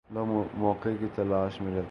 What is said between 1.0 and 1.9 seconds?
تلاش میں رہتے ہیں۔